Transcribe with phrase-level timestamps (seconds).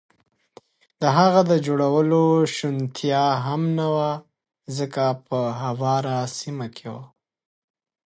[1.01, 2.21] د هغه د جوړولو
[2.55, 4.11] شونتیا هم نه وه،
[4.77, 6.95] ځکه په هواره سیمه کې و.